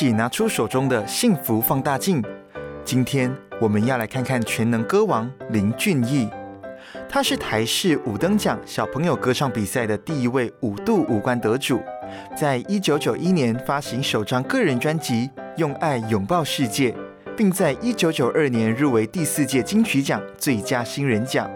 [0.00, 2.24] 起拿出手中的幸福放大镜。
[2.86, 6.26] 今天我们要来看看全能歌王林俊逸，
[7.06, 11.82] 他是台视五等奖小朋友歌唱比赛的第一位五度五冠得主，
[12.34, 15.28] 在一九九一年发行首张个人专辑
[15.58, 16.92] 《用爱拥抱世界》，
[17.36, 21.50] 并在一九九二年入围第四届金曲奖最佳新人奖。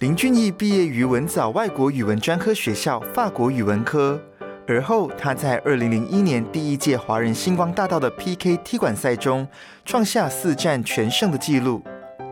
[0.00, 4.20] 林俊逸毕业于文藻外国语文专科学校法国语文科。
[4.68, 9.46] 而后，他在二零零一年第一届华人星光大道的 PK 踢馆赛中
[9.84, 11.82] 创下四战全胜的纪录。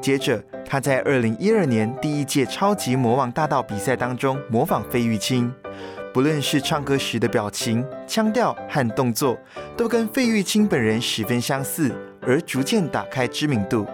[0.01, 5.53] 接着，他在二零一二年第一届超级魔王大道比赛当中模仿费玉清，
[6.15, 9.37] 不论是唱歌时的表情、腔调和动作，
[9.77, 13.87] 都跟费玉清本人十分相似，而逐渐打开知名度。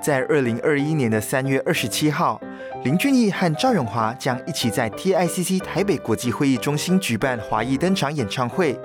[0.00, 2.40] 在二零二一年的三月二十七号。
[2.82, 8.78] 林俊逸和赵永华将一起在 TICC 台北国际会议中心举办华裔登场演唱会，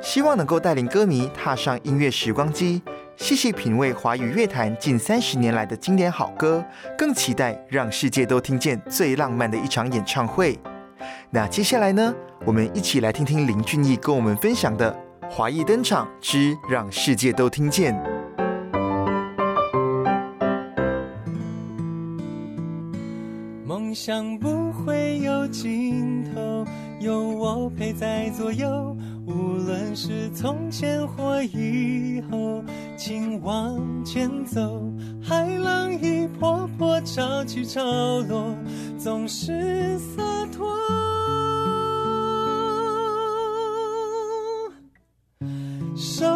[0.00, 2.80] 希望能够带领歌迷踏上音乐时光机，
[3.18, 6.64] 细细品味华语乐坛近三十年来的经典好歌，
[6.96, 10.58] 更期待让世界都听见最浪漫的一场演唱会。
[11.28, 12.14] 那接下来呢？
[12.46, 14.90] 我们一起来听听林俊逸跟我们分享的
[15.30, 17.94] 《华裔登场之让世界都听见》。
[23.94, 26.64] 想不会有尽头，
[27.00, 28.96] 有我陪在左右。
[29.26, 32.62] 无论是从前或以后，
[32.96, 34.82] 请往前走。
[35.22, 37.82] 海浪一波波潮起潮
[38.28, 38.54] 落，
[38.98, 40.22] 总是洒
[40.52, 40.76] 脱。
[45.94, 46.26] 守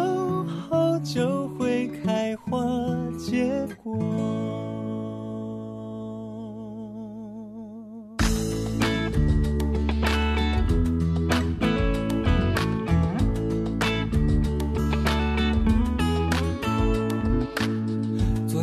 [0.69, 2.61] 候就会开花
[3.17, 4.66] 结果。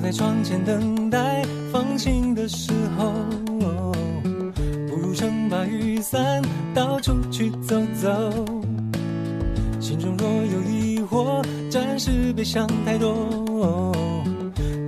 [0.05, 1.43] 在窗前等待
[1.73, 3.11] 放晴的时候，
[4.87, 6.43] 不如撑把雨伞
[6.75, 8.11] 到处去走走。
[9.81, 13.15] 心中若有疑惑，暂时别想太多。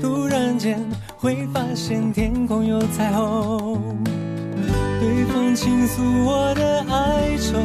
[0.02, 0.78] 突然间
[1.16, 3.80] 会发现天空有彩虹，
[5.00, 7.58] 对风倾诉我的哀愁，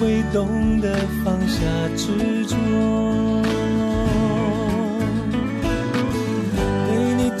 [0.00, 1.60] 会懂得放下
[1.98, 2.56] 执着。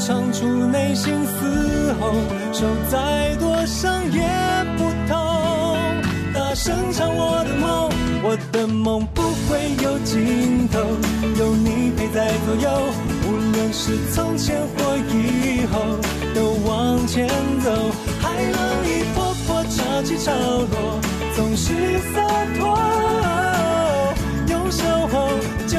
[0.06, 2.12] 唱出内心嘶吼，
[2.52, 4.20] 受再多伤也
[4.76, 5.16] 不痛。
[6.34, 7.90] 大声唱我的梦，
[8.22, 10.78] 我的梦不会有尽头。
[11.38, 12.68] 有你陪在左右，
[13.26, 15.98] 无论是从前或以后，
[16.34, 17.26] 都往前
[17.64, 17.70] 走。
[18.20, 21.00] 海浪一波波潮起潮落，
[21.34, 21.72] 总是
[22.12, 22.20] 洒
[22.58, 22.78] 脱。
[24.50, 25.30] 用守候
[25.66, 25.78] 就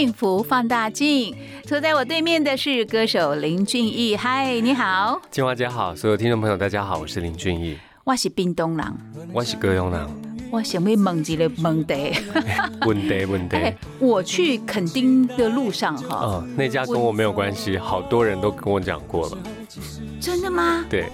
[0.00, 4.16] 幸福放大镜，坐在我对面的是歌手林俊逸。
[4.16, 7.76] 嗨，你好，金华姐好，所有听众朋友大家好，我是林俊逸。
[8.04, 8.96] 我是冰东郎，
[9.30, 10.10] 我是歌咏郎。
[10.50, 12.12] 我想要问一个问题，
[12.86, 13.56] 问题问题。
[14.00, 19.38] 我去垦丁的路上哈，嗯，那家跟我没有关系，好多人都跟我讲过了。
[20.18, 20.82] 真的吗？
[20.88, 21.10] 对。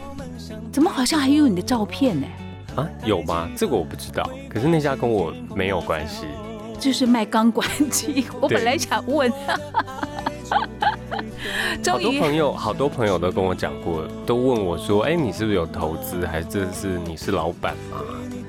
[0.71, 2.27] 怎么好像还有你的照片呢？
[2.77, 3.51] 啊，有吗？
[3.57, 4.31] 这个我不知道。
[4.49, 6.27] 可是那家跟我没有关系。
[6.79, 9.33] 就是卖钢管机， 我本来想问，
[11.87, 17.99] 好多朋友，好多朋友都跟我讲过，都问我说：“哎，你是不是有投资，还是这是你是老板吗？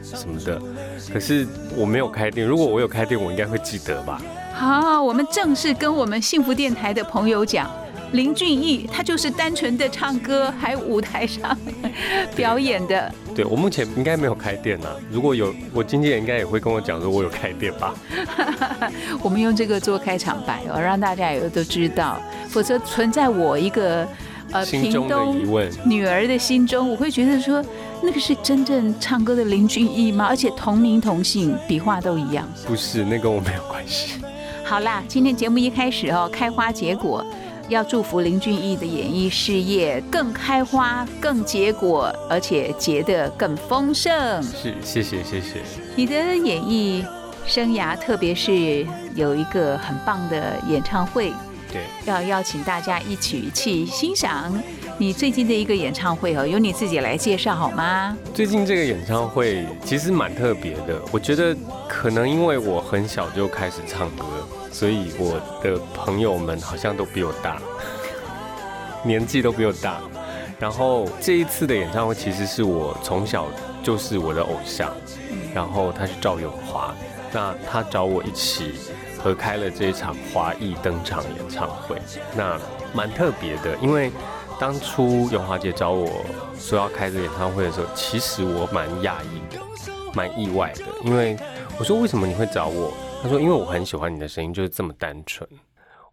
[0.04, 0.62] 什么的？”
[1.14, 4.22] 可是我没有开店，如果我有开店，我应该会记得吧？
[4.54, 7.70] 好，我们正式跟我们幸福电台的朋友讲。
[8.14, 11.58] 林俊逸，他就是单纯的唱歌，还舞台上
[12.36, 13.12] 表演的。
[13.36, 14.88] 对我目前应该没有开店呢。
[15.12, 17.94] 如果有，我经纪人应该也会跟我讲说，我有开店吧。
[19.22, 22.20] 我们用这个做开场白哦，让大家也都知道。
[22.48, 24.08] 否则存在我一个
[24.52, 25.38] 呃屏东
[25.86, 27.64] 女儿的心中，我会觉得说，
[28.02, 30.26] 那个是真正唱歌的林俊逸吗？
[30.30, 32.48] 而且同名同姓，笔画都一样。
[32.66, 34.22] 不是，那跟我没有关系。
[34.64, 37.26] 好啦，今天节目一开始哦，开花结果。
[37.70, 44.42] 要祝福林俊逸的演艺事业更开花、更结果，而且结得更丰盛。
[44.42, 45.62] 是，谢谢，谢谢。
[45.96, 47.06] 你的演艺
[47.46, 48.86] 生涯，特别是
[49.16, 51.34] 有一个很棒的演唱会，
[51.72, 54.54] 对，要邀请大家一起去欣赏
[54.98, 58.18] 你最近的一个演唱会哦，由你自己来介绍好吗？
[58.34, 61.56] 最近这个演唱会其实蛮特别的，我觉得
[61.88, 64.26] 可能因为我很小就开始唱歌，
[64.78, 67.60] 所以我的朋友们好像都比我大，
[69.02, 69.98] 年纪都比我大。
[70.60, 73.48] 然后这一次的演唱会其实是我从小
[73.82, 74.92] 就是我的偶像，
[75.52, 76.94] 然后他是赵咏华，
[77.34, 78.76] 那他找我一起
[79.18, 82.00] 合开了这一场华裔登场演唱会，
[82.36, 82.56] 那
[82.94, 84.12] 蛮特别的，因为
[84.60, 86.24] 当初咏华姐找我
[86.60, 89.60] 说要开这演唱会的时候，其实我蛮讶异的，
[90.14, 91.36] 蛮意外的，因为
[91.80, 92.94] 我说为什么你会找我？
[93.22, 95.48] 他说因为我很喜欢你的声音，就是这么单纯。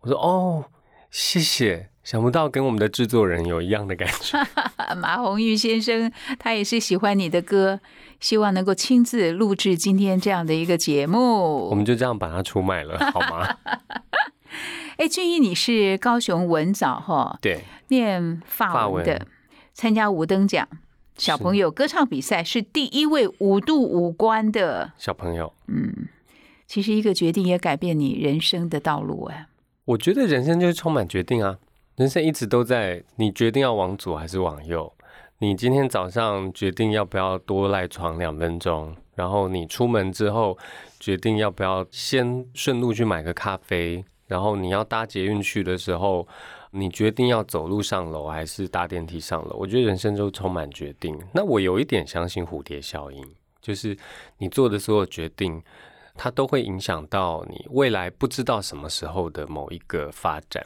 [0.01, 0.65] 我说哦，
[1.11, 1.91] 谢谢。
[2.03, 4.39] 想不到跟我们的制作人有一样的感觉。
[5.01, 7.81] 马红玉先生，他也是喜欢你的歌，
[8.21, 11.69] 希望能够亲自录制今天这样的一个节目。
[11.71, 13.57] 我们就这样把它出卖了，好吗？
[14.99, 17.39] 哎，俊逸，你是高雄文藻哈？
[17.41, 19.27] 对，念法文的，
[19.73, 20.69] 参加五等奖
[21.17, 25.53] 小朋友歌唱比赛，是第一位五度五官的小朋友。
[25.69, 26.07] 嗯，
[26.67, 29.47] 其实一个决定也改变你人生的道路哎。
[29.85, 31.59] 我觉得人生就是充满决定啊。
[31.97, 34.93] 人生一直都在，你决定要往左还是往右？
[35.39, 40.57] 你今天早上决定要不要多赖床两分钟，然后你出门之后
[40.99, 46.27] 决定要不要先顺路去买个咖啡，然后你要搭捷运去的时候，
[46.71, 49.57] 你决定要走路上楼还是搭电梯上楼？
[49.57, 51.17] 我觉得人生都充满决定。
[51.33, 53.25] 那我有一点相信蝴蝶效应，
[53.61, 53.97] 就是
[54.39, 55.63] 你做的所有决定，
[56.15, 60.65] 它都会影响到你未来不知道什么时候的某一个发展。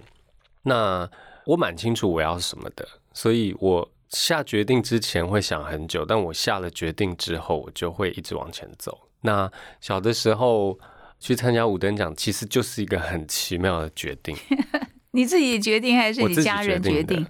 [0.62, 1.08] 那
[1.46, 9.08] 我蛮清楚我要什么的，所以我下决定之前会想很久，但我下了决定之后，我就会一直往前走。
[9.22, 9.50] 那
[9.80, 10.78] 小的时候
[11.18, 14.36] 去参加五等奖，其实就是一个很奇妙的决定。
[15.12, 17.26] 你自己决定还是你家人决定？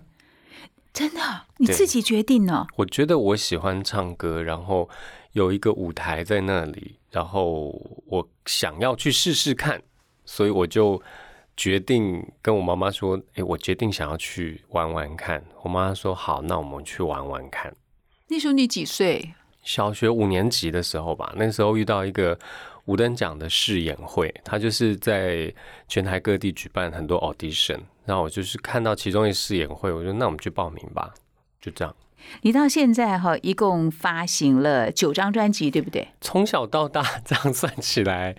[0.93, 1.20] 真的，
[1.59, 2.67] 你自己决定呢？
[2.76, 4.91] 我觉得我喜欢唱歌，然后
[5.32, 7.69] 有一个舞台在那里，然后
[8.06, 9.82] 我想要去试试看，
[10.25, 11.02] 所以我就。
[11.60, 17.75] 决定跟我妈妈说：“哎，我决定想要去玩玩看。”我妈妈说：“好，那我们去玩玩看。”
[18.31, 19.34] 那时候你几岁？
[19.64, 21.32] 小学五年级的时候吧。
[21.34, 22.38] 那时候遇到一个
[22.84, 25.52] 五等奖的试演会，他就是在
[25.88, 31.12] 全台各地举办很多 audition，然后我就是看到其中一试演会，我说：“那我们去报名吧。”
[31.60, 31.93] 就这样。
[32.43, 36.09] 你到现在哈，一共发行了九张专辑，对不对？
[36.20, 38.37] 从小到大 这样算起来，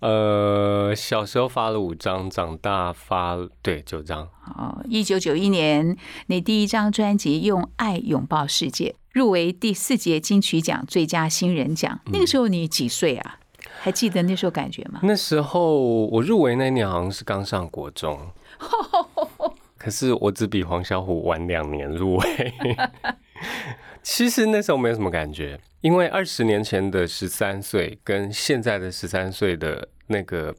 [0.00, 4.28] 呃，小时候发了五张，长大发对九张。
[4.56, 5.96] 哦，一九九一年，
[6.26, 12.00] 你第一张专辑《用爱拥抱世界》入围第四届金曲奖最佳新人奖。
[12.06, 13.38] 那个时候你几岁啊？
[13.82, 15.00] 还记得那时候感觉吗？
[15.02, 18.18] 那时候我入围那年好像是刚上国中。
[19.78, 22.54] 可是我只比黄小虎晚两年入围，
[24.02, 30.54] 其实那时候没有什么感觉，因为二十年前的十三岁跟现在的十三岁的那个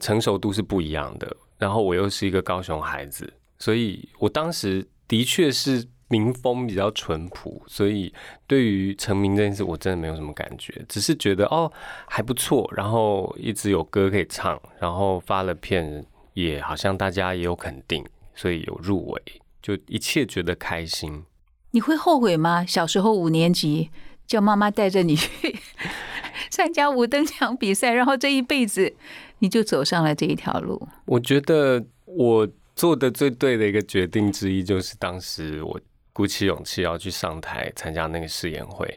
[0.00, 1.36] 成熟度是不一样的。
[1.58, 8.12] 然后我又是一个高雄孩子，所以我当时的确是民风比较淳朴，所以
[8.46, 11.72] 对于成名这件事，我真的没有什么感觉，只是觉得哦
[12.06, 16.04] 还不错，然后一直有歌可以唱，然后发了片，
[16.34, 18.04] 也好像大家也有肯定。
[18.34, 19.22] 所以有入围，
[19.62, 21.24] 就一切觉得开心。
[21.74, 22.64] 你会后悔吗？
[22.64, 23.90] 小时候五年级
[24.28, 25.58] 叫妈妈带着你去
[26.48, 28.94] 参加五等奖比赛，然后这一辈子
[29.40, 30.80] 你就走上了这一条路。
[31.04, 35.80] 我觉得我做的最对的一个决定之一，就是当时我
[36.12, 38.96] 鼓起勇气要去上台参加那个试演会。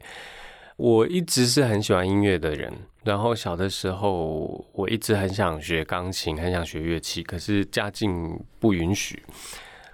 [0.75, 2.71] 我一直是很喜欢音乐的人，
[3.03, 9.23] 然后小的时候我一直很想学钢琴，很想学乐器，可是家境不允许。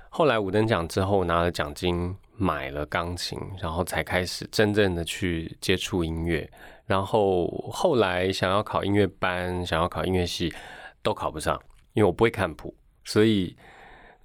[0.09, 6.49] 后来五等奖之后拿了奖金买了钢琴，然后才开始真正的去接触音乐。
[6.85, 10.53] 然后后来想要考音乐班，想要考音乐系，
[11.01, 11.61] 都考不上，
[11.93, 13.55] 因为我不会看谱，所以。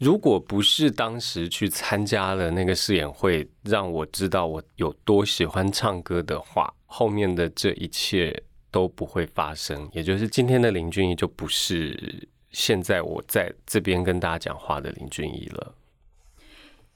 [0.00, 9.88] 如果不是当时去参加了那个试演会，让我知道我有多喜欢唱歌的话，后面的这一切都不会发生。
[9.92, 15.74] 也就是今天的林俊逸就不是现在我在这边跟大家讲话的林俊逸了。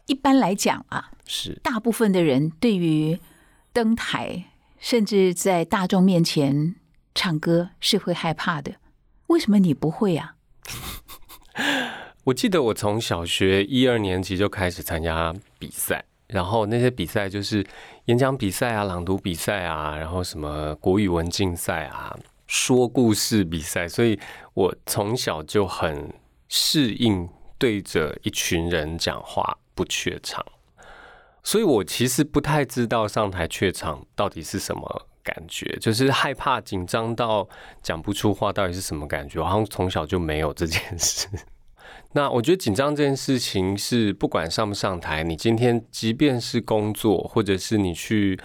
[0.06, 3.18] 一般来讲啊，是大部分的人对于
[3.72, 4.44] 登台，
[4.78, 6.74] 甚至在大众面前
[7.14, 8.74] 唱歌是会害怕的。
[9.28, 10.36] 为什么你不会啊？
[12.24, 17.66] 我记得我从小学一二年级就开始参加比赛，然后那些比赛就是
[18.04, 22.16] 演讲比赛啊、朗读比赛啊，然后什么国语文竞赛啊、
[22.46, 24.18] 说故事比赛，所以
[24.54, 26.12] 我从小就很
[26.48, 27.28] 适应
[27.58, 30.44] 对着一群人讲话不怯场，
[31.42, 37.48] 所以我其实不太知道上台怯场到底是什么感觉，就是害怕紧张到
[37.82, 41.28] 讲不出话到底是什么感觉，好像从小就没有这件事。
[42.14, 48.38] 那我觉得紧张这件事情是不管上不上台，你今天即便是工作，或者是你去，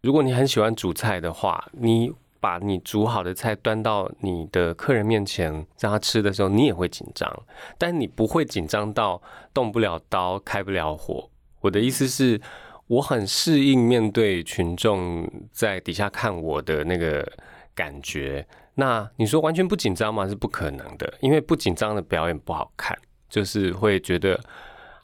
[0.00, 7.30] 如果你很喜欢煮菜的话，你把你煮好的菜端到你的客人面前让他吃的时候，你也会紧张，
[7.78, 9.20] 但你不会紧张到
[9.54, 11.28] 动不了刀、开不了火。
[11.60, 12.40] 我的意思是，
[12.86, 17.30] 我很适应面对群众在底下看我的那个
[17.74, 18.46] 感觉。
[18.74, 20.26] 那你说完全不紧张吗？
[20.26, 22.98] 是不可能的，因为不紧张的表演不好看。
[23.28, 24.40] 就是会觉得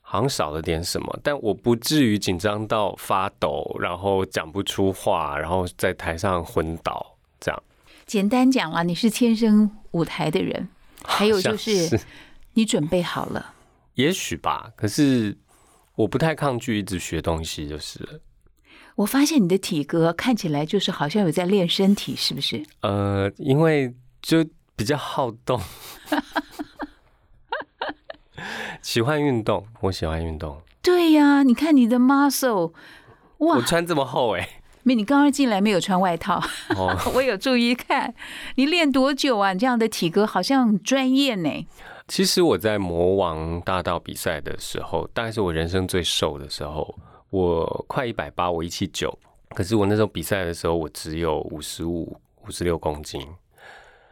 [0.02, 7.15] 好像少了点什么，但我不至于紧张到发抖，然后讲不出话，然后在台上昏倒
[7.46, 7.62] 这样。
[8.06, 10.68] 简单讲了，你是天生舞台的人，
[11.04, 12.00] 还有就是
[12.54, 13.54] 你准备好了。
[13.94, 15.38] 也许吧，可是
[15.94, 18.20] 我不太抗拒一直学东西，就是了。
[18.96, 22.64] 我发现你的体格看起来就是好像有在练身体，是不是？
[22.80, 25.60] 呃，因为就比较好动。
[28.82, 30.60] 喜欢运动，我喜欢运动。
[30.82, 32.72] 对呀，你看你的 muscle，
[33.38, 33.56] 哇！
[33.56, 34.55] 我穿这么厚哎，
[34.86, 36.40] 没，你刚刚进来没有穿外套。
[36.76, 38.14] 哦， 我有注意看，
[38.54, 39.52] 你练多久啊？
[39.52, 41.66] 你这样的体格好像很专业呢。
[42.06, 46.96] 其实我在魔王大道比赛的时候，大概是我人生最瘦的时候，
[47.30, 49.12] 我快一百八，我一七九。
[49.56, 52.16] 可是我那时候比赛的时候，我只有五十五、
[52.46, 53.20] 五十六公斤。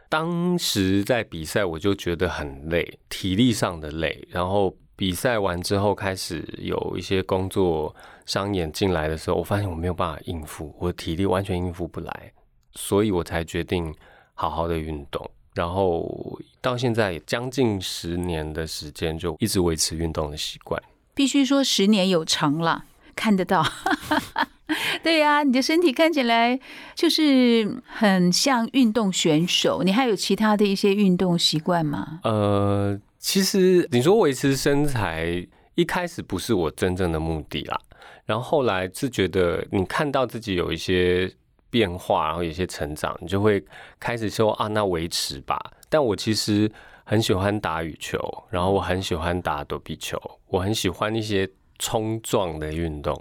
[0.09, 4.27] 当时在比赛，我就觉得很累，体力上的累。
[4.29, 7.93] 然后比赛完之后，开始有一些工作
[8.25, 12.31] 商演进来的时候，我发现我没有办法应付，我的体力完全应付不来，
[12.73, 13.93] 所以我才决定
[14.33, 15.29] 好好的运动。
[15.53, 20.81] 然后到现在将近十年的时间，就一直维持运动的习惯。
[21.13, 22.85] 必须说十年有成了，
[23.15, 23.65] 看得到。
[25.03, 26.59] 对呀，你的身体看起来
[26.95, 29.83] 就是很像运动选手。
[29.83, 32.19] 你还有其他的一些运动习惯吗？
[32.23, 37.81] 呃，其实你说维持身材，一开始不是我真正的目的啦。
[38.23, 41.29] 然后后来是觉得你看到自己有一些
[41.71, 43.65] 变化，然后有些成长，你就会
[43.99, 45.59] 开始说啊，那维持吧。
[45.89, 46.71] 但我其实
[47.03, 48.19] 很喜欢打羽球，
[48.51, 53.19] 然后我很喜欢打躲避球，我很喜欢一些冲撞的运动。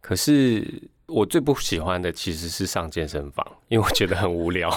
[0.00, 4.68] 可是我最不喜欢的其实是上健身房，因为我觉得很无聊。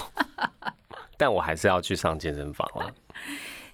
[1.18, 2.94] 但我还是要去上健身房了。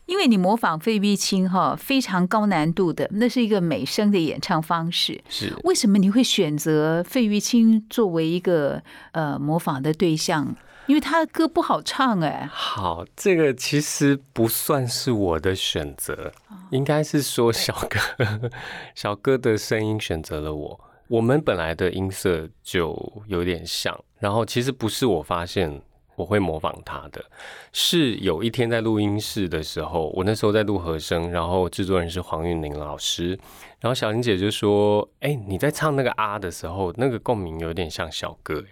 [0.07, 5.23] 因为你模仿费玉清哈，非常高难度的，那是一个美声的演唱方式。
[5.29, 8.83] 是为什么你会选择费玉清作为一个
[9.13, 10.55] 呃模仿的对象？
[10.87, 12.49] 因为他的歌不好唱哎。
[12.53, 16.33] 好，这个其实不算是我的选择，
[16.71, 18.51] 应该是说小哥
[18.95, 20.81] 小哥的声音选择了我。
[21.09, 22.97] 我们本来的音色就
[23.27, 25.83] 有点像，然后其实不是我发现
[26.17, 27.25] 我会模仿他的，
[27.73, 33.39] 是有一天在录音室的时候，我那时候在录和声，然后制作人是黄韵玲老师，
[33.81, 38.65] 然后小玲姐就说：“哎，你在唱那个啊的时候，那个共鸣有点像小哥。”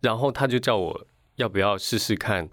[0.00, 1.06] 然后他就叫我
[1.36, 2.48] 要不要试试看，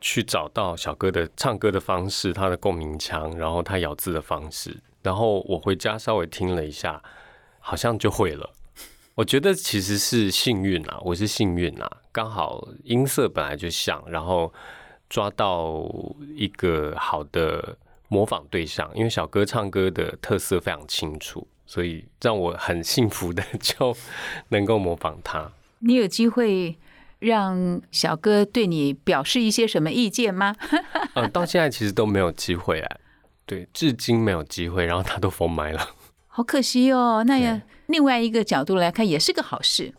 [0.00, 7.02] 去找到小哥的唱歌的方式，他的共鸣腔，然后他咬字的方式，然后我回家稍微听了一下，
[7.60, 8.50] 好像就会了。
[9.16, 14.52] 我觉得其实是幸运啊，我是幸运啊，刚好音色本来就像，然后
[15.08, 15.88] 抓到
[16.36, 23.96] 一个好的模仿对象，因为小哥唱歌的特色非常清楚，所以让我很幸福的 就
[24.50, 25.50] 能够模仿他。
[25.78, 26.76] 你有机会
[27.20, 30.54] 让小哥对你表示一些什么意见吗？
[31.16, 32.96] 呃，到现在其实都没有机会啊，
[33.46, 35.88] 对，至今没有机会，然后他都封麦了。
[36.26, 39.92] 好可惜哦，那也另外一个角度来看，也是个好事，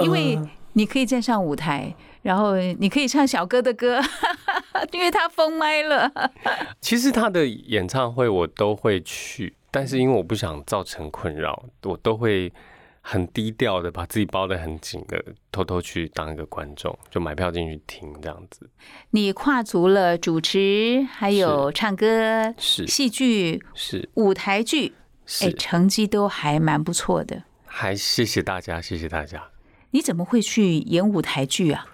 [0.00, 0.38] 因为
[0.74, 4.00] 你可以站上舞台，然后你可以唱小哥的歌，
[4.92, 6.10] 因为他封麦了。
[6.80, 12.52] 其实他的演唱会我都会去，但是因为我不想造成困扰，我都会
[13.00, 15.22] 很低调的把自己包的很紧的，
[15.52, 18.68] 偷偷去当一个观众，就买票进去听这样子。
[19.10, 24.94] 你跨足了主持，还有唱歌，是戏剧，是舞台剧。
[25.40, 29.42] 哎，成绩都还蛮不错的，还谢谢大家，谢谢大家。
[29.90, 31.86] 你怎么会去演舞台剧啊？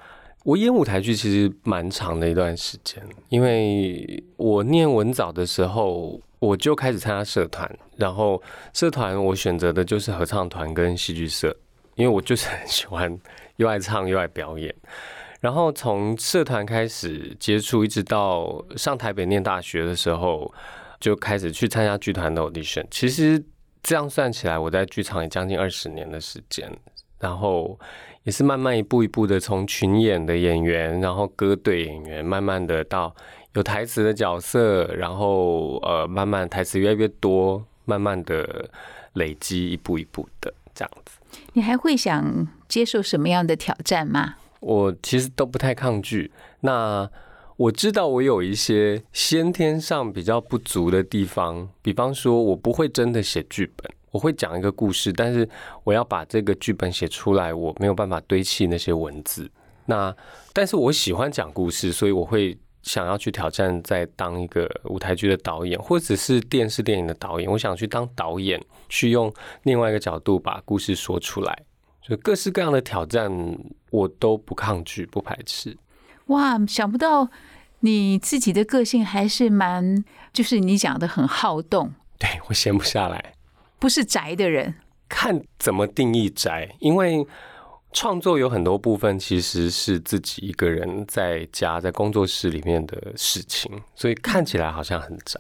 [0.45, 11.55] 我演舞台剧其实蛮长的一段时间，因为我念文藻的时候，我就开始参加社团，然后社团我选择的就是合唱团跟戏剧社，
[11.95, 13.19] 因为我就是很喜欢
[13.57, 14.75] 又爱唱又爱表演。
[15.41, 20.53] 然后从社团开始接触，一直到上台北念大学的时候，
[21.01, 22.85] 就开始去参加剧团的 audition。
[22.91, 23.43] 其实
[23.83, 26.71] 这样算起来，我在剧场也将近二十年的时间，
[27.19, 27.79] 然后
[28.25, 33.15] 也是慢慢一步一步的从群演的演员，然后歌队演员，慢慢的到
[33.55, 38.69] 有台词的角色，然后呃，慢慢台词越来越多，慢慢的
[39.15, 41.19] 累积，一步一步的这样子。
[41.55, 44.35] 你还会想接受什么样的挑战吗？
[44.61, 46.31] 我其实都不太抗拒。
[46.61, 47.11] 那
[47.61, 55.47] 我知道我有一些先天上比较不足的地方，比方说我不会真的写剧本，我会讲一个故事，但是
[55.85, 59.51] 我要把这个剧本写出来，我没有办法堆砌那些文字。
[59.85, 60.15] 那
[60.55, 67.51] 但是我喜欢讲故事，所以我会想要去挑战，在当一个舞台剧的导演，或者是电视电影的导演。
[67.51, 69.31] 我想去当导演，去用
[69.65, 71.63] 另外一个角度把故事说出来。
[72.01, 73.31] 就各式各样的挑战，
[73.91, 75.77] 我都不抗拒、不排斥。
[76.27, 77.29] 哇，想不到
[77.81, 83.35] 你自己的个性还是蛮，就是你讲的很好动，对我闲不下来，
[83.79, 84.75] 不是宅的人。
[85.09, 87.27] 看怎么定义宅，因为
[87.93, 95.37] 创作有很多部分其实是自己一个人在家在工作室里面的事情，所以看起来好像很宅。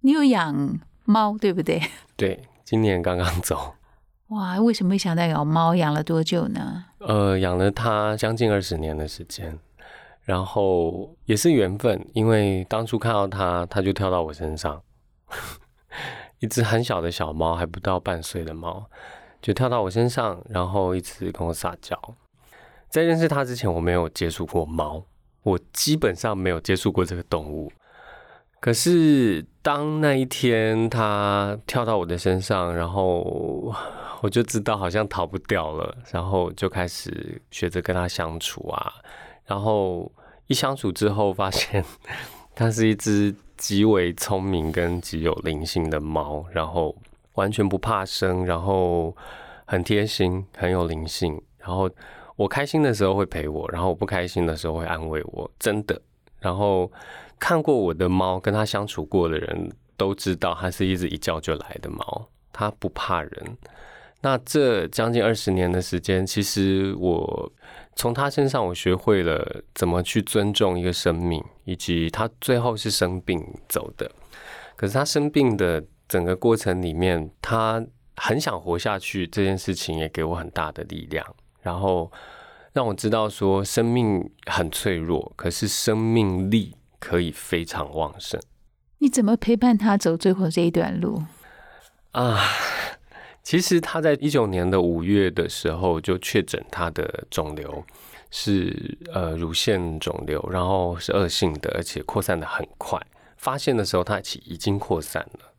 [0.00, 1.80] 你有养猫对不对？
[2.16, 3.74] 对，今年刚刚走。
[4.28, 5.74] 哇，为什么会想到养猫？
[5.74, 6.84] 养了多久呢？
[6.98, 9.58] 呃，养了它将近二十年的时间，
[10.28, 14.82] 然后也是缘分，因为当初看到它，它就跳到我身上，
[16.40, 18.84] 一只很小的小猫，还不到半岁的猫，
[19.40, 21.98] 就跳到我身上，然后一直跟我撒娇。
[22.90, 25.02] 在认识它之前，我没有接触过猫，
[25.44, 27.72] 我基本上没有接触过这个动物。
[28.60, 33.74] 可是当那一天它跳到我的身上，然后。
[34.20, 38.92] 我就知道好像逃不掉了，然后就开始学着跟它相处啊，
[39.44, 40.10] 然后
[40.48, 41.84] 一相处之后，发现
[42.54, 46.96] 它是一只极为聪明跟极有灵性的猫，然后
[47.34, 49.14] 完全不怕生，然后
[49.66, 51.40] 很贴心，很有灵性。
[51.58, 51.88] 然后
[52.34, 56.00] 我开心的时候会陪我，然后我不开心的时候会安慰我，真的。
[56.40, 56.90] 然后
[57.38, 63.56] 看过我的猫，跟它相处过的人都知道，它是一只一叫就来的猫，它不怕人。
[64.20, 67.52] 那这将近二十年的时间，其实我
[67.98, 74.08] 从他身上我学会了怎么去尊重一个生命，以及他最后是生病走的。
[74.76, 77.84] 可是他生病的整个过程里面，他
[78.14, 81.26] 很想活下去，这件事情也给我很大的力量，
[81.60, 82.08] 然后
[82.72, 88.40] 让我知道说生命很脆弱，可是生命力可以非常旺盛。
[88.98, 91.24] 你怎么陪伴他走最后这一段路
[92.12, 92.38] 啊？
[93.48, 97.82] 其实他在一九年的五月的时候就确诊他的肿瘤
[98.30, 103.00] 是呃乳腺肿瘤，然后是恶性的，而且扩散的很快。
[103.38, 105.50] 发现的时候他已经扩散了。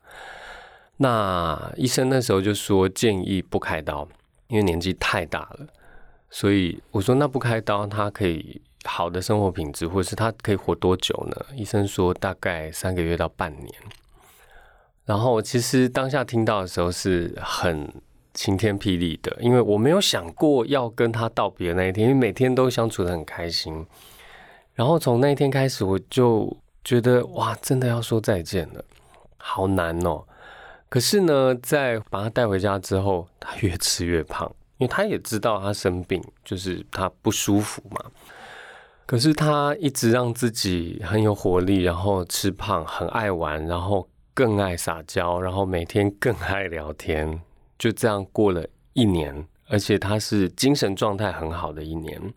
[0.98, 4.08] 那医生那时候就说建议不开刀，
[4.50, 5.66] 因为年纪太大了。
[6.30, 11.44] 所以我说那不开刀，他可以好的生活品质，或者是他可以活多久呢？
[11.56, 13.74] 医生说大概三个月到半年。
[15.10, 17.92] 然后其实当下听到的时候是很
[18.36, 23.84] 晴天霹雳的，因为我没有想过要跟他道别那一天，因为每天都相处的很开心。
[24.76, 28.86] 然后从那一天开始，我就觉得哇，真的要说再见了，
[29.38, 30.24] 好难哦。
[30.90, 38.00] 可是呢，在把他带回家之后，他越吃越胖，因为他也知道他生病，就是他不舒服嘛。
[39.08, 44.08] 可是他一直让自己很有活力，然后吃胖，很爱玩，然后。
[44.40, 47.42] 更爱撒娇，然后每天更爱聊天，
[47.78, 52.34] 就这样过了一年，而且他是精神状态很好的一年。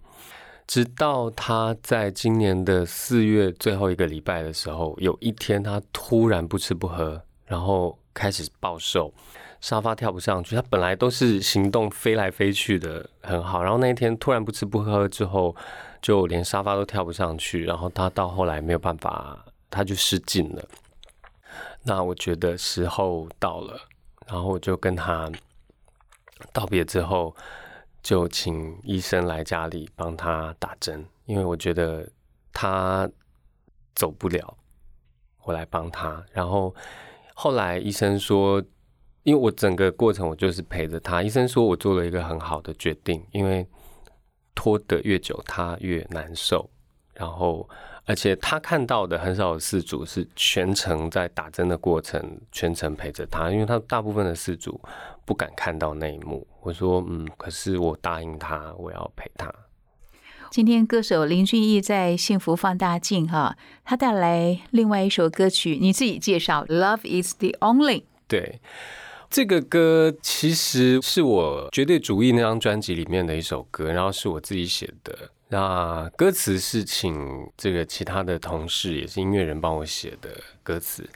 [0.66, 9.14] 直到他在今年的四月最后一个礼拜的时候，有一天他突然不吃不喝，然后开始暴瘦，
[9.60, 10.56] 沙发跳不上去。
[10.56, 15.54] 他本来都是行动飞来飞去的很好，然后那一天突然不吃不喝之后，
[16.00, 20.64] 就连沙发都跳不上去，然后他到后来没有办法，他就失禁了。
[21.84, 23.76] 那我觉得时候到了，
[24.26, 25.28] 然后我就跟他
[26.52, 27.34] 道别之后，
[28.02, 32.08] 就请医生来家里帮他打针，因为我觉得
[32.52, 33.10] 他
[33.96, 34.56] 走不了，
[35.42, 36.24] 我来帮他。
[36.32, 36.72] 然后
[37.34, 38.62] 后来医生说，
[39.24, 43.66] 因为我整个过程我就是陪着他，医生说我做了一个很好的决定，因为
[44.54, 46.70] 拖得越久，他越难受。
[47.14, 47.68] 然后。
[48.04, 54.80] 而且他看到的很少有事主是全程在打针的过程全程陪着他，因为他大部分的事主
[55.24, 56.44] 不敢看到那一幕。
[56.62, 59.52] 我说，嗯，可是我答应他，我要陪他。
[60.50, 68.00] 今天歌手林俊逸在《幸福放大镜》哈，他带来另外一首歌曲，你自己介绍，《Love Is the Only》。
[68.26, 68.60] 对，
[69.30, 75.30] 这个歌其实是我绝对主义那张专辑里面的一首歌，然后是我自己写的。
[75.52, 80.30] 那歌词是请这个其他的同事，也是音乐人帮我写的
[80.62, 81.06] 歌词。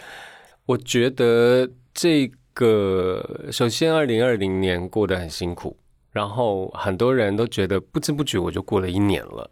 [0.66, 5.75] 我觉得这个首先，二零二零年过得很辛苦。
[6.12, 9.51] 然后很多人都觉得不知不觉我就过了一年了。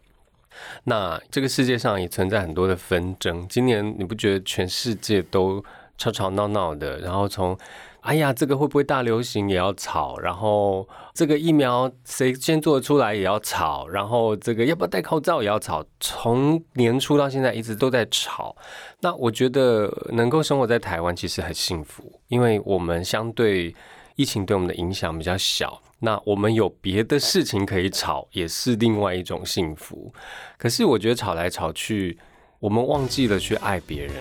[0.83, 3.47] 那这个世界上也存在很多的纷争。
[3.47, 5.63] 今年你不觉得全世界都
[5.97, 6.99] 吵吵闹闹的？
[6.99, 7.57] 然后从
[8.05, 10.15] 哎呀，这个会不会大流行也要吵？
[10.19, 13.87] 然后这个疫苗谁先做出来也要吵？
[13.87, 15.83] 然后这个要不要戴口罩也要吵？
[15.99, 18.55] 从年初到现在一直都在吵。
[18.99, 23.75] 那我觉得能够生活在台湾其实很幸福，因为我们相对
[24.15, 25.81] 疫情对我们的影响比较小。
[25.97, 30.13] 那我们有别的事情可以吵，也是另外一种幸福。
[30.59, 32.19] 可是我觉得吵来吵去，
[32.59, 34.13] 我们忘记了去爱别人，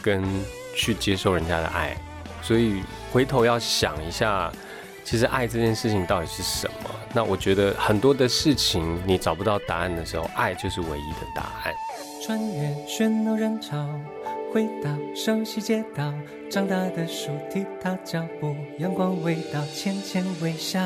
[0.00, 0.24] 跟
[0.74, 1.94] 去接受人家的爱。
[2.46, 2.80] 所以
[3.12, 4.52] 回头要想一下，
[5.02, 6.90] 其实爱这件事情到底是什么？
[7.12, 11.74] 那我觉得很多的事情你找不到答案的时候，爱就是唯一的答案。
[12.24, 13.76] 穿越喧闹人潮。
[14.56, 16.14] 回到熟悉街道，
[16.50, 20.80] 长大的树踢踏脚步，阳光味道，浅浅微笑，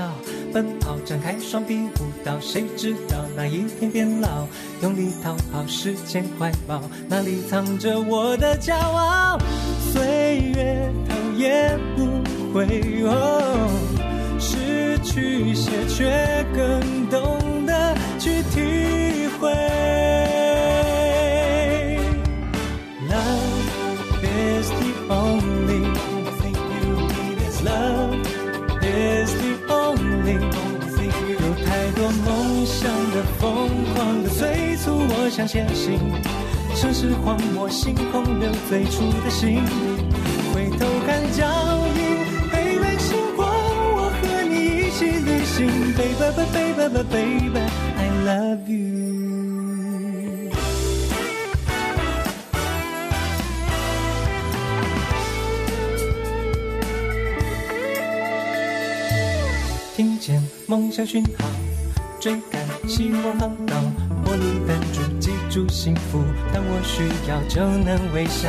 [0.52, 4.44] 奔跑，展开双臂舞蹈，谁知道那一天变老，
[4.82, 9.38] 用力逃跑，时间怀抱，哪里藏着我的骄傲？
[9.92, 12.66] 岁月头也不回，
[14.40, 20.39] 失去些却更懂得去体会。
[32.12, 35.98] 梦想的疯狂的催促我向前行，
[36.76, 39.62] 城市荒漠，星空留最初的心。
[40.52, 41.46] 回头看脚
[41.96, 42.00] 印，
[42.50, 45.92] 陪伴星光，我和你一起旅行。
[45.94, 47.60] Baby, baby, baby,
[47.96, 48.80] I love you。
[59.96, 61.44] 听见梦想讯号，
[62.20, 63.74] 追赶希望航道，
[64.24, 65.00] 玻璃弹珠。
[65.50, 66.22] 住幸福，
[66.54, 68.48] 当我需要就能微笑，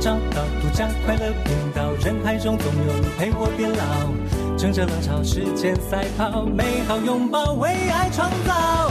[0.00, 4.10] 找到独家快乐频道，人海中总有你陪我变老，
[4.58, 8.90] 乘着浪潮，时间赛跑，美好拥抱，为爱创造，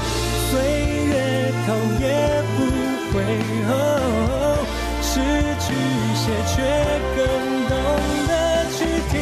[0.49, 0.61] 岁
[1.11, 2.63] 月头也不
[3.11, 3.19] 回，
[5.01, 5.19] 失
[5.59, 6.63] 去一些却
[7.17, 7.19] 更
[7.67, 7.75] 懂
[8.29, 8.31] 得
[8.71, 8.79] 去
[9.11, 9.13] 体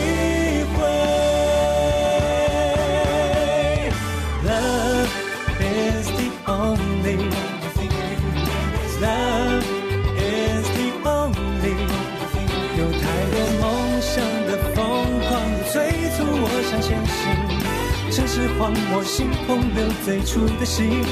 [18.40, 21.04] 是荒漠，星空留最初的心。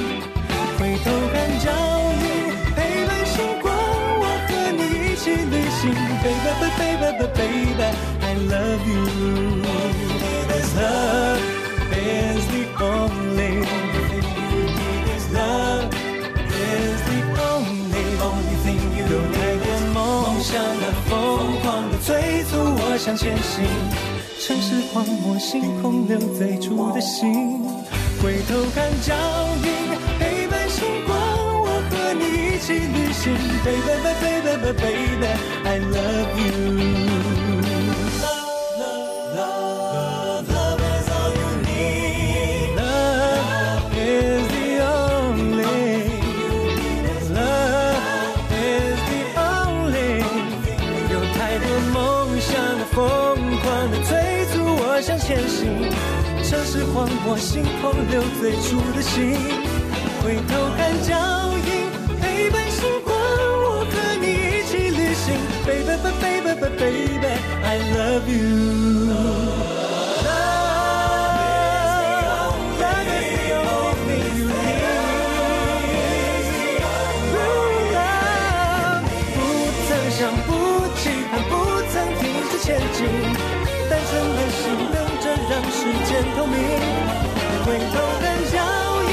[0.80, 1.68] 回头看脚
[2.24, 2.26] 印，
[2.74, 5.92] 陪伴星光，我和你一起旅行。
[6.24, 7.84] Baby, baby, baby, baby,
[8.22, 9.04] I love you.
[10.78, 11.42] Love
[11.92, 13.54] is the only,
[15.34, 15.92] love
[16.54, 19.12] is the only only thing you know.
[19.12, 19.96] 有太多梦
[20.40, 21.12] 想的疯
[21.62, 23.56] 狂的催促我向前行。
[24.48, 27.66] 城市荒漠，星空留最初的心。
[28.24, 29.14] 回头看脚
[29.62, 29.68] 印，
[30.18, 31.20] 陪伴星光，
[31.66, 33.36] 我和你一起旅行。
[33.66, 35.28] Baby, baby, baby, baby,
[35.66, 37.17] I love you.
[56.98, 59.38] 城市荒漠，星空留最初的心。
[60.24, 61.14] 回头看脚
[61.68, 61.70] 印，
[62.20, 65.26] 陪伴时光，我和你一起旅行。
[65.64, 67.28] Baby, baby, baby, baby,
[67.64, 69.07] I love you.
[85.88, 86.58] 时间透明，
[87.66, 88.56] 回头看脚
[89.04, 89.10] 印，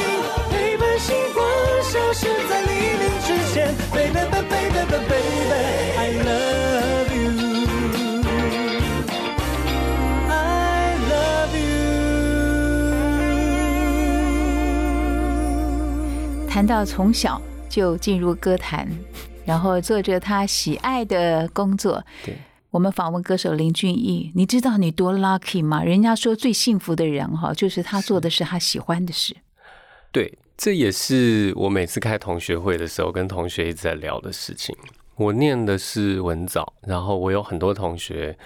[0.50, 1.46] 陪伴星光
[1.84, 3.54] 消失在黎明之前。
[3.92, 5.54] Baby, baby, baby, baby,
[5.96, 7.30] I love you,
[10.28, 10.32] I
[11.12, 11.54] love
[16.42, 16.48] you。
[16.50, 18.88] 谈到从小就进入歌坛，
[19.44, 22.02] 然后做着他喜爱的工作。
[22.24, 22.36] 对，
[22.74, 25.84] 我们访问歌手林俊逸，你知道你多 lucky 吗？
[25.84, 29.36] 人家说最幸福的人哈，就是他做的是他喜欢的事。
[30.10, 34.76] 对，这也是我每次开同学会的时候跟同学一直在聊的事情。
[35.14, 38.36] 我念的是文藻，然后我有很多同学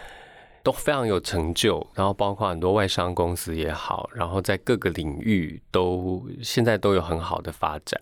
[0.63, 7.99] 都非常有成就，然后包括很多外商公司也好，然后在各个领域都现在都有很好的发展。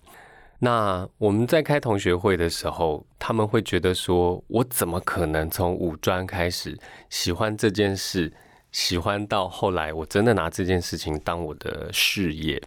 [0.59, 6.79] 那我们在开同学会的时候，他们会觉得说，我怎么可能从五专开始
[7.11, 8.33] 喜欢这件事，
[8.73, 12.63] 喜欢到后来我真的拿这件事情当我的事业？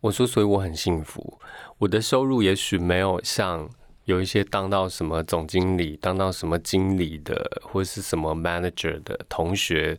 [0.00, 1.38] 我说，所以我很幸福，
[1.78, 3.68] 我的收入也许没有像。
[4.06, 9.98] 有一些当到什么总经理、当到什么经理的，或者是什么 manager 的同学，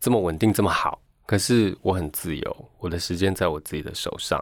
[0.00, 1.00] 这么稳定、这么好。
[1.26, 4.36] 可是我很自由，我的时间在我自己的手上，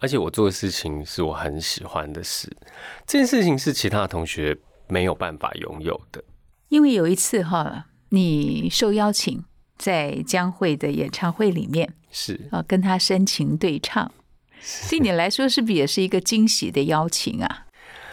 [0.00, 2.50] 而且我做的事情是我很喜欢的事。
[3.06, 4.58] 这件事情是其他同学
[4.88, 6.24] 没有办法拥有的。
[6.68, 9.44] 因为有一次哈，你受邀请
[9.76, 14.10] 在江蕙的演唱会里面，是啊，跟他深情对唱，
[14.88, 17.66] 对你来说是不是也是一个惊喜的邀请啊？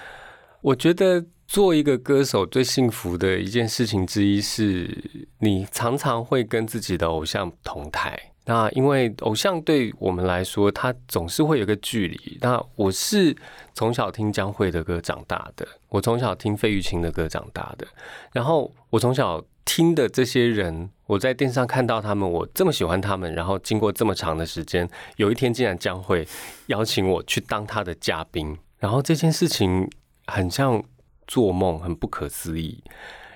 [0.61, 8.33] 我觉得做一个歌手最幸福的一件事情之一是，你常常会跟自己的偶像同台。
[8.47, 12.37] 那因为偶像对我们来说，他总是会有个距离。
[12.41, 13.35] 那我是
[13.73, 17.85] 从小听江蕙的歌长大的，我从小听费玉清的歌长大的。
[18.31, 23.31] 然后我从小听的这些人，我在电视上看到他们，我这么喜欢他们。
[23.35, 26.27] 然后经过这么长的时间，有一天竟然将会
[26.67, 28.57] 邀请我去当他的嘉宾。
[28.79, 29.87] 然后这件事情。
[30.29, 30.83] 很像
[31.25, 32.83] 做梦，很不可思议。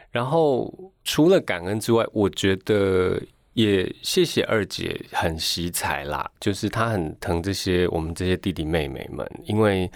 [0.10, 3.18] 然后除了感恩之外，我觉得
[3.62, 9.90] 也谢谢二姐，很惜才啦，就是她很疼这些我们这些弟弟妹妹们，因为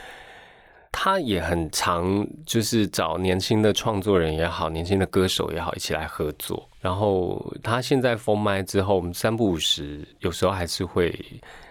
[0.91, 6.69] 她也很常就是找年轻的创作人也好，年轻的歌手也好，一起来合作。
[6.79, 11.13] 然后她现在封麦之后，我们三不五时有时候还是会。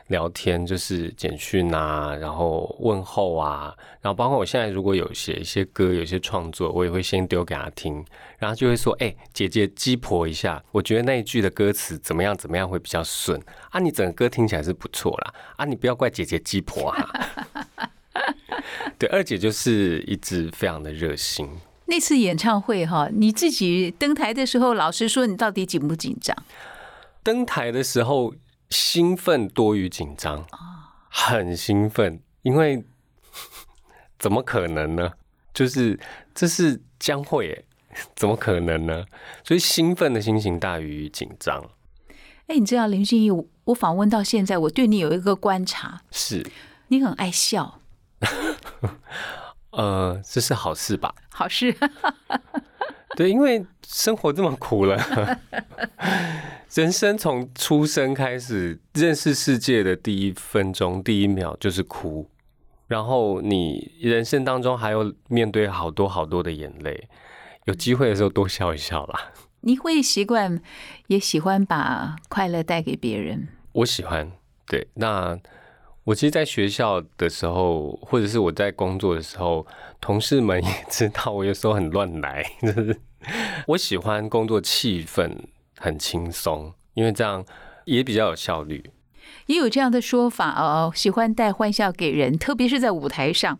[0.08, 8.04] 聊天就是简讯啊，然后问候啊，然后包括我现在如果有写一些歌，有一些创作，我也会先丢给他听，
[8.38, 13.40] 然后就会说：“哎，姐姐鸡婆一下，我觉得那一句的歌词怎么样怎么样会比较顺
[13.70, 13.80] 啊？
[13.80, 17.88] 你整个歌听起来是不错啦，啊，你不要怪姐姐鸡婆啊。
[18.98, 21.48] ”对，二姐就是一直非常的热心。
[21.86, 26.36] 那次演唱会哈，你自己登台的时候，老实说，你到底紧不紧张？
[27.22, 28.34] 登台的时候。
[28.74, 30.44] 兴奋多于紧张
[31.08, 32.84] 很兴奋，因为
[34.18, 35.12] 怎么可能呢？
[35.52, 36.00] 就是
[36.34, 37.64] 这是将会，
[38.16, 39.04] 怎么可能呢？
[39.44, 41.70] 所以兴奋的心情大于紧张。
[42.48, 46.44] 哎，你知道林俊逸，我访问到现在，我对你有一个观察，是
[46.88, 47.80] 你很爱笑。
[49.70, 51.14] 呃，这是好事吧？
[51.30, 51.76] 好事。
[53.16, 54.96] 对，因为生活这么苦了，
[56.74, 62.28] 人生从出生开始认识世界的第一分钟、第一秒就是哭，
[62.88, 67.08] 然后你人生当中还有面对好多好多的眼泪，
[67.64, 69.32] 有机会的时候多笑一笑啦。
[69.60, 70.60] 你会习惯，
[71.06, 73.48] 也喜欢把快乐带给别人。
[73.72, 74.30] 我喜欢，
[74.66, 74.86] 对。
[74.94, 75.38] 那
[76.04, 79.66] 我其实，在学校的时候，或者是我在工作的时候。
[80.00, 83.00] 同事们也知道我有时候很乱来，就是
[83.68, 85.30] 我喜欢工作气氛
[85.78, 87.42] 很轻松，因为这样
[87.86, 88.84] 也比较有效率。
[89.46, 93.58] 也有这样的说法哦，喜欢带欢笑给人，特别是在舞台上，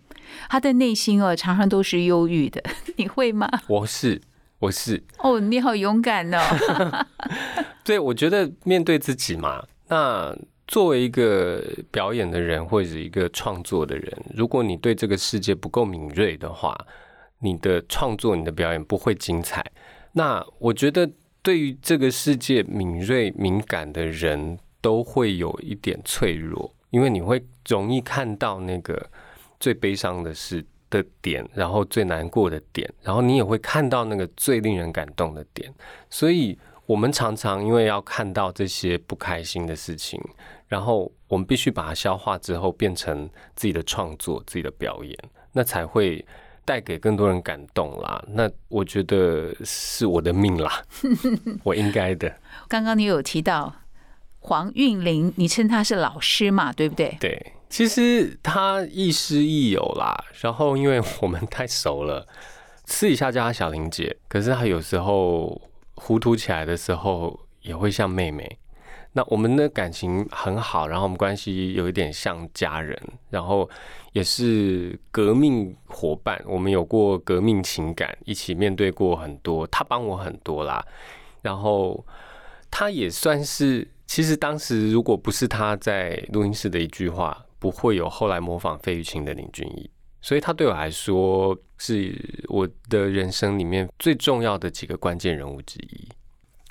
[0.50, 2.62] 他的内心哦常常都是忧郁的。
[2.96, 3.48] 你会吗？
[3.68, 4.20] 我是，
[4.58, 5.02] 我是。
[5.20, 7.06] 哦，你好勇敢哦。
[7.82, 10.36] 对，我觉得面对自己嘛，那。
[10.66, 16.74] 作为一个表演的人或者一个创作的人，如果你对这个世界不够敏锐的话，
[17.40, 19.64] 你的创作、你的表演不会精彩。
[20.12, 21.10] 那我觉得，
[21.42, 29.10] 对于这个世界敏锐敏感的人，都会有一点脆弱，因为你会容易看到那个
[29.60, 35.72] 最悲伤的事的点，然后最难过的点，然后你也会看到那个最令人感动的点。
[36.08, 40.20] 所以，我们常常因为要看到这些不开心的事情。
[40.66, 45.16] 然后我们必须把它消化之后，变成自己的创作、自己的表演，
[45.52, 46.24] 那才会
[46.64, 48.24] 带给更多人感动啦。
[48.28, 50.82] 那我觉得是我的命啦，
[51.62, 52.34] 我应该的。
[52.68, 53.72] 刚刚你有提到
[54.40, 56.72] 黄韵玲，你称她是老师嘛？
[56.72, 57.16] 对不对？
[57.20, 60.24] 对，其实她亦师亦友啦。
[60.40, 62.26] 然后因为我们太熟了，
[62.86, 65.60] 私底下叫她小玲姐，可是她有时候
[65.96, 68.58] 糊涂起来的时候，也会像妹妹。
[69.16, 73.00] 那我们的感情很好，然后我们关系有一点像家人，
[73.30, 73.70] 然后
[74.12, 76.42] 也是革命伙伴。
[76.44, 80.84] 我们有过革命情感，一起面对过很多，他帮我很多啦。
[81.42, 82.04] 然后
[82.72, 89.88] 他也算是，其实当时如果不是他在录音室的一句话，不会有后来模仿费玉清的林俊逸。
[90.20, 96.08] 所以他对我来说，是我的人生里面最重要的几个关键人物之一。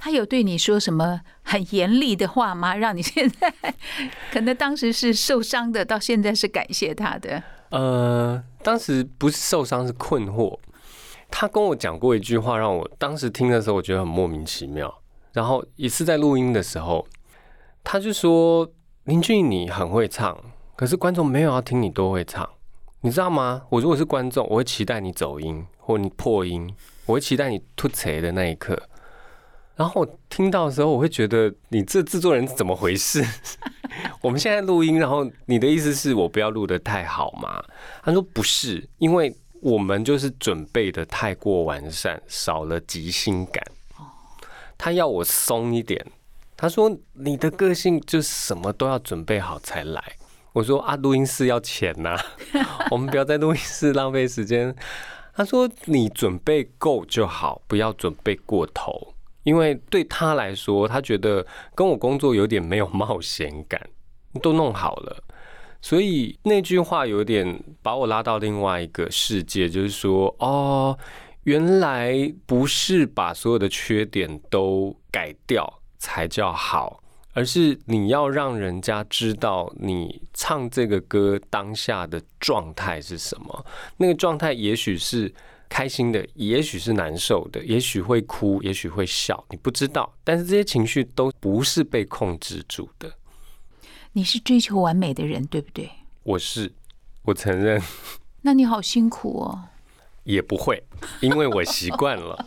[0.03, 2.75] 他有对你说什么很严厉的话吗？
[2.75, 3.53] 让你现在
[4.33, 7.41] 可能当时是受伤的，到现在是感谢他的。
[7.69, 10.59] 呃，当时不是受伤，是困惑。
[11.31, 14.93] 他跟我讲过一句话，让我当时听的时候，我觉得很莫名其妙。
[15.31, 17.07] 然后一次在录音的时候，
[17.81, 18.69] 他就说
[19.05, 20.37] ：“林俊，你很会唱，
[20.75, 22.49] 可是观众没有要听你多会唱，
[22.99, 23.61] 你知道吗？
[23.69, 28.77] 我如果是观众，我会期待你走音或你破音，我会期待你突锤的那一刻。”
[29.75, 33.25] 然后我听到的时候，我会觉得你这制作人怎么回事？
[34.21, 37.63] 我们现在录音，然后你的意思是我不要录的太好吗？
[38.03, 43.63] 他说不是，因为我们就是准备的太过完善，少了即兴感。
[44.77, 46.05] 他要我松一点。
[46.55, 50.01] 他说你的个性就什么都要准备好才来。
[50.53, 52.15] 我说啊，录音室要钱呐，
[52.91, 54.73] 我们不要在录音室浪费时间。
[55.33, 59.15] 他说你准备够就好，不要准备过头。
[59.43, 63.89] 因为对他来说，他觉得跟我工作有点没有冒险感，
[64.41, 65.23] 都弄好了，
[65.81, 70.97] 所以那句话有点把我拉到另外一个世界，就是说，哦，
[71.43, 77.03] 原来不是把所有的缺点都改掉才叫好，
[77.33, 83.65] 而是你要让人家知道你唱这个歌当下的状态是什么，
[83.97, 85.33] 那个状态也许是。
[85.73, 90.13] 开心的，也许是难受的，也许会哭，也许会笑，你不知道。
[90.23, 93.11] 但是这些情绪都不是被控制住的。
[94.11, 95.89] 你是追求完美的人，对不对？
[96.21, 96.71] 我是，
[97.23, 97.81] 我承认。
[98.43, 99.63] 那你好辛苦哦。
[100.25, 100.83] 也不会，
[101.21, 102.45] 因为我习惯了。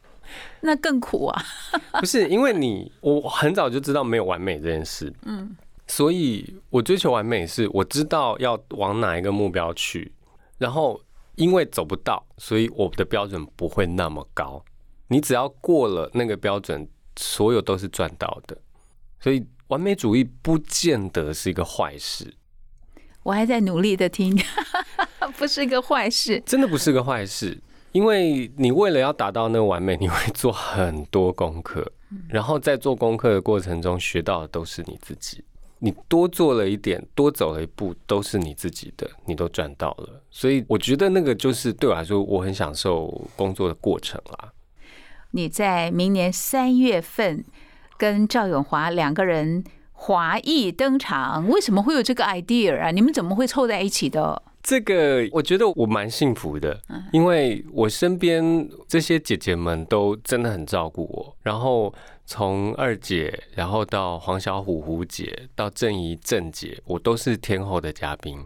[0.64, 1.44] 那更苦啊！
[2.00, 5.12] 不是，因为你，我很早就知道没有完美这件事。
[5.26, 5.54] 嗯。
[5.86, 10.10] 所以我追求完美，是我知道要往哪一个目标去，
[10.56, 10.98] 然后。
[11.36, 14.64] 因为走不到，所以我的标准不会那么高。
[15.08, 18.56] 你只要过了那个标准，所有都是赚到的。
[19.20, 22.34] 所以完美主义不见得是一个坏事。
[23.22, 24.36] 我还在努力的听，
[25.38, 27.62] 不是一个坏事，真的不是个坏事。
[27.92, 31.92] 因为你为了要达到那个完美，你会做很多功课，
[32.28, 35.44] 然后在做功课的过程中学到的都是你自己。
[35.84, 40.22] 你多做了一点，多走了一步，都是你自己的，你都赚到了。
[40.30, 44.52] 所以我觉得那个就是对我来说，我很享受工作的过程啦。
[45.32, 47.44] 你在明年三月份
[47.98, 52.92] 跟赵永华两个人华裔登场，为什么会有这个 idea 啊？
[52.92, 54.40] 你们怎么会凑在一起的？
[54.62, 56.80] 这个我觉得我蛮幸福的，
[57.12, 61.92] 因为我身边这些姐姐们都真的很照顾我，然后。
[62.24, 68.38] 从二姐，然后到黄小虎虎姐，到郑怡郑姐，我都是天后的嘉宾。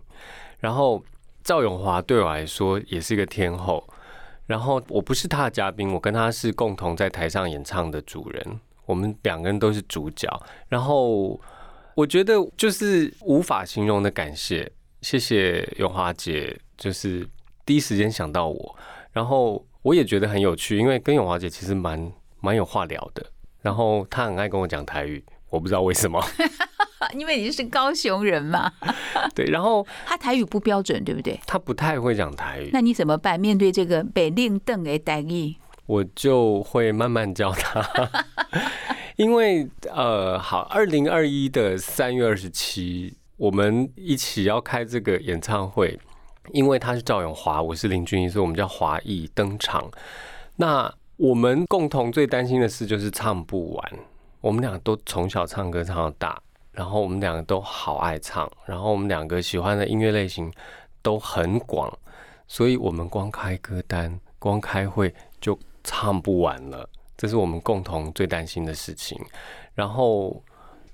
[0.59, 1.05] 然后
[1.45, 3.87] 赵永华对我来说也是一个天后。
[4.47, 8.61] 然后我不是他的嘉宾，我跟他是共同在台上演唱的主人。
[8.87, 10.29] 我们两个人都是主角。
[10.69, 11.41] 然后
[11.95, 14.71] 我觉得就是无法形容的感谢，
[15.03, 17.29] 谢谢永华姐，就是
[17.65, 18.77] 第一时间想到我。
[19.11, 23.27] 然后我也觉得很有趣，因为跟永华姐其实蛮蛮有话聊的。
[23.67, 26.25] 然后他很爱跟我讲台语，我不知道为什么，
[27.19, 28.73] 因为你是高雄人嘛。
[29.35, 31.41] 对，然后他台语不标准，对不对？
[31.49, 32.71] 他不太会讲台语。
[32.73, 33.41] 那你怎么办？
[33.41, 37.85] 面对这个北令邓的台语，我就会慢慢教他。
[39.19, 45.99] 因为呃，好，二零二一的三月二十七，我们一起要开这个演唱会，
[46.53, 49.91] 因为他是赵永华，我是林俊逸，所以我们叫华裔登场。
[50.55, 53.93] 那我们共同最担心的事就是唱不完。
[54.43, 56.41] 我们俩都从小唱歌唱到大，
[56.73, 60.53] 然后我们两个都好爱唱，然后我们两个喜欢的音乐类型
[61.01, 61.91] 都很广，
[62.47, 66.89] 所以我们光开歌单、光开会就唱不完了。
[67.17, 69.19] 这是我们共同最担心的事情。
[69.75, 70.43] 然后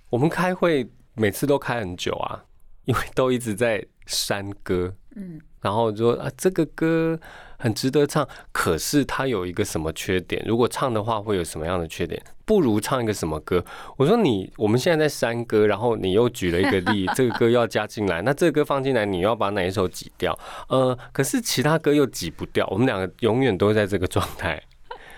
[0.08, 2.44] 我们开会每次都开很久啊，
[2.84, 4.94] 因为都一直在删歌。
[5.16, 7.18] 嗯，然后说啊，这个歌。
[7.62, 10.42] 很值得唱，可是它有一个什么缺点？
[10.44, 12.20] 如果唱的话，会有什么样的缺点？
[12.44, 13.64] 不如唱一个什么歌？
[13.96, 20.36] 我说你，我们现在在删歌，然后你又举了一个例，这个歌要加进来， 那这个歌放进来，你要把哪一首挤掉？
[20.68, 24.60] 呃，可是其他歌又挤不掉，我们两个永远都在这个状态，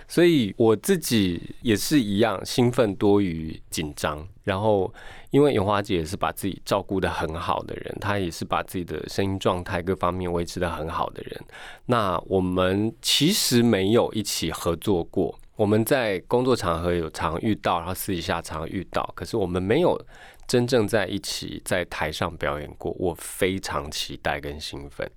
[0.07, 4.27] 所以我自己也是一样，兴奋多于紧张。
[4.43, 4.93] 然后，
[5.31, 11.41] 因为永华姐也是把自己照顾得很好的人，她也是把自己的声音状态各方面维持得很好的人。
[11.87, 19.99] 那我们其实没有一起合作过，我们在工作场合有常遇到，然后私底下常遇到，可是我们没有
[20.47, 22.95] 真正在一起在台上表演过。
[22.99, 25.09] 我非常期待跟兴奋。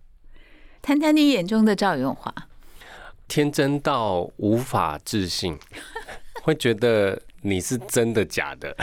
[0.81, 2.35] 谈谈你眼中的赵永华，
[3.29, 5.57] 天真到无法置信，
[6.43, 8.75] 会觉得你是真的假的。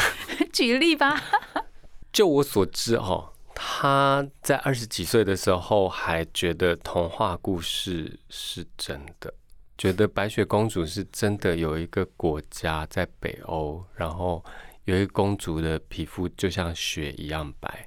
[0.53, 1.21] 举例吧。
[2.13, 9.33] 就我所知，哦，他在二十几岁的时候还觉得童话故事是真的，
[9.77, 14.41] 觉得白雪公主是真的有一个国家在北欧，然后
[14.85, 17.85] 有一个公主的皮肤就像雪一样白。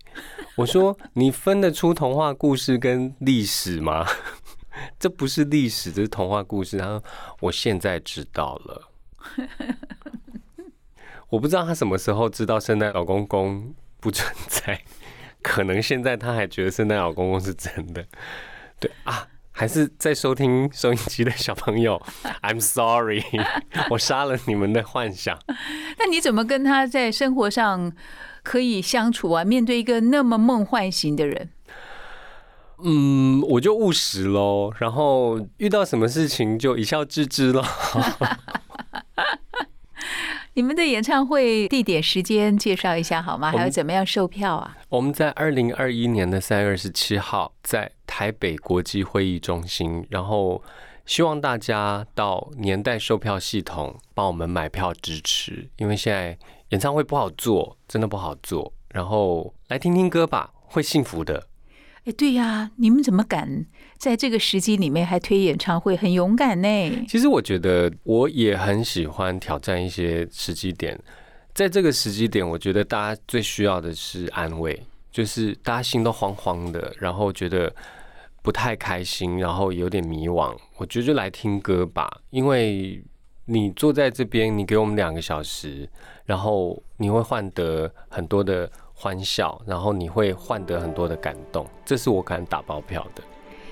[0.57, 4.07] 我说：“你分得出童话故事跟历史吗？
[4.99, 7.03] 这不是历史，这是童话故事。”然后
[7.41, 8.91] 我现在知道了。
[11.31, 14.81] 我不知道他什么时候知道圣诞老公公不存在，
[15.43, 18.07] 可能现在他还觉得圣诞老公公是真的。
[18.81, 22.01] 对啊，还是在收听收音机的小朋友
[22.43, 23.23] ，I'm sorry，
[23.91, 25.39] 我杀了你们的幻想。
[25.99, 27.93] 那你怎么跟他在生活上
[28.43, 29.45] 可以相处啊？
[29.45, 31.51] 面对一个那么梦幻型的人，
[32.83, 37.65] 嗯，我就务实喽，然后遇到什么事情就一笑置之了。
[40.55, 43.53] 你们的演唱会地点、时间介绍一下好吗？
[43.53, 44.77] 还有怎么样售票啊？
[44.89, 50.61] 我们在二零二一年的三月二十七号在台北国际会议中心，然后
[51.07, 56.37] 希望大家到年代售票系统帮我们买票支持，因为现在
[56.71, 58.73] 演唱会不好做，真的不好做。
[58.91, 61.47] 然后来听听歌吧，会幸福的。
[62.09, 63.67] 哎，对呀，你们怎么敢
[63.99, 65.95] 在这个时机里面还推演唱会？
[65.95, 67.05] 很勇敢呢。
[67.07, 70.99] 其实我觉得我也很喜欢挑战一些时机点，
[71.53, 74.83] 在这个时机点，我觉得大家最需要的是安慰，
[75.13, 77.71] 就是大家心都慌慌的，然后觉得
[78.41, 80.57] 不太开心，然后有点迷惘。
[80.79, 83.05] 我觉得就来听歌吧，因为
[83.45, 85.87] 你坐在这边，你给我们两个小时，
[86.25, 88.71] 然后你会换得很多的。
[89.01, 93.23] 欢笑，然后你会换得很多的感动，这是我敢打包票的。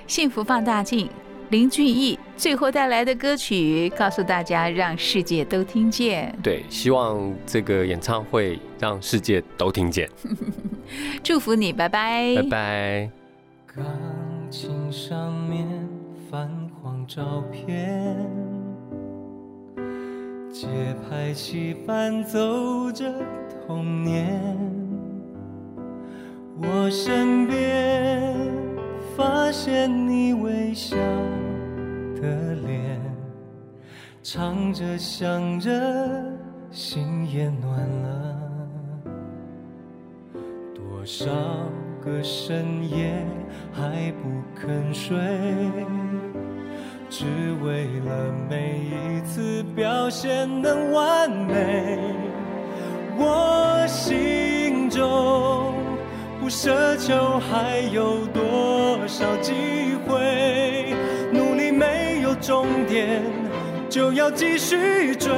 [0.06, 1.10] 幸福放大镜，
[1.50, 6.32] 林俊逸最后带来的歌曲，告诉大家让世界都听见。
[6.44, 10.08] 对，希望这个演唱会让世界都听见。
[11.24, 13.10] 祝福你，拜拜，拜拜。
[13.66, 13.84] 钢
[14.48, 15.66] 琴上面
[16.30, 16.48] 泛
[16.80, 18.16] 黄照片，
[20.52, 20.68] 节
[21.10, 23.12] 拍器伴奏着
[23.66, 24.75] 童年。
[26.58, 28.34] 我身边
[29.14, 30.96] 发现你微笑
[32.20, 32.98] 的脸，
[34.22, 35.70] 唱着想着，
[36.70, 38.36] 心也暖了。
[40.74, 41.26] 多少
[42.02, 43.22] 个深夜
[43.70, 44.28] 还不
[44.58, 45.14] 肯睡，
[47.10, 47.26] 只
[47.62, 51.98] 为了每一次表现能完美。
[53.18, 55.75] 我心中。
[56.46, 59.52] 不奢求还有多少机
[60.06, 60.94] 会，
[61.32, 63.20] 努力没有终点，
[63.90, 65.28] 就要继续追。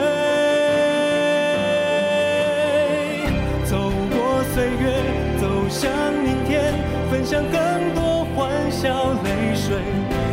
[3.65, 5.01] 走过岁月，
[5.41, 5.91] 走向
[6.23, 6.75] 明天，
[7.11, 9.79] 分享更多欢笑泪水。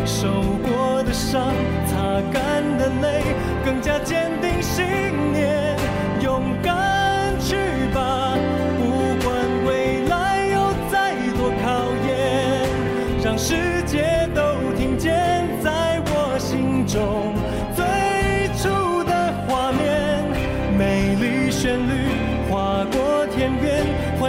[0.05, 0.28] 受
[0.61, 1.53] 过的伤，
[1.88, 1.95] 擦
[2.34, 3.23] 干的泪，
[3.63, 4.84] 更加坚定信
[5.32, 5.64] 念，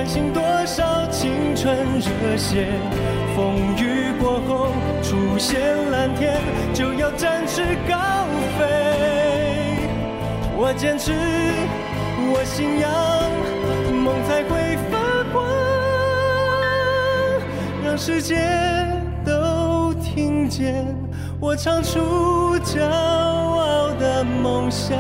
[0.06, 2.68] 唤醒多少青春热血。
[3.34, 4.68] 风雨过后
[5.02, 6.40] 出现蓝天，
[6.72, 7.96] 就要展翅高
[8.56, 9.88] 飞。
[10.56, 11.10] 我坚持，
[12.32, 12.88] 我信仰，
[13.92, 15.44] 梦才会发光，
[17.84, 18.36] 让世界
[19.24, 19.92] 都。
[20.14, 20.86] 听见
[21.40, 24.96] 我唱出骄傲的梦想。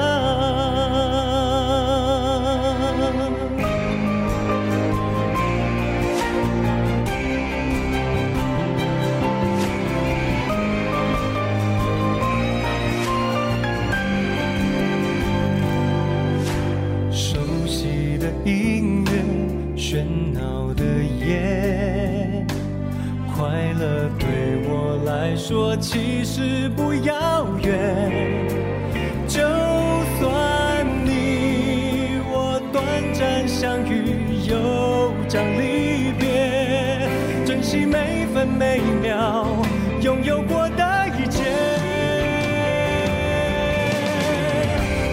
[25.48, 27.70] 说其实不遥远，
[29.28, 29.38] 就
[30.18, 32.84] 算你我短
[33.14, 37.08] 暂相遇，又将离别，
[37.46, 39.46] 珍惜每分每秒
[40.02, 41.44] 拥有过的一切。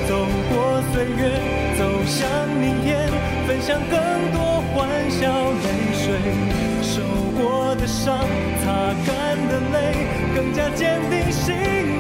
[0.07, 0.17] 走
[0.49, 1.29] 过岁月，
[1.77, 2.27] 走向
[2.59, 3.07] 明天，
[3.45, 3.99] 分享更
[4.34, 5.29] 多欢笑
[5.61, 6.17] 泪水，
[6.81, 7.03] 受
[7.39, 8.17] 过的伤，
[8.65, 10.22] 擦干的泪。
[10.53, 11.92] 加坚定信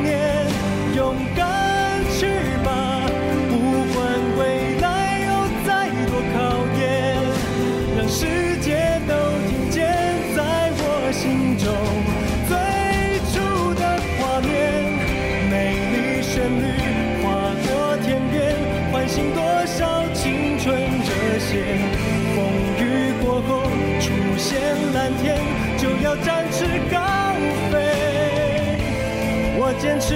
[30.05, 30.15] 是，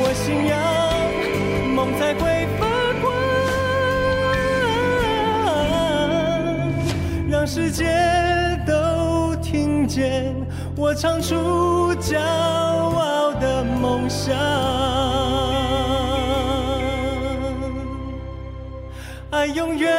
[0.00, 0.56] 我信仰，
[1.74, 2.64] 梦才会发
[3.02, 3.12] 光，
[7.28, 7.84] 让世界
[8.66, 10.34] 都听见
[10.74, 14.34] 我唱出骄傲的梦想。
[19.32, 19.92] 爱永远